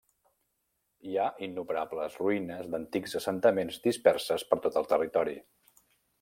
Hi 1.09 1.11
ha 1.17 1.25
innumerables 1.47 2.15
ruïnes 2.21 2.71
d'antics 2.73 3.15
assentaments 3.21 3.79
disperses 3.87 4.47
per 4.51 4.61
tot 4.65 4.81
el 4.83 4.91
territori. 4.95 5.39